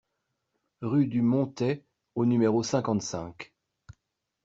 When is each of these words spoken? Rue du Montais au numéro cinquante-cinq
Rue 0.81 1.05
du 1.05 1.21
Montais 1.21 1.85
au 2.15 2.25
numéro 2.25 2.63
cinquante-cinq 2.63 3.53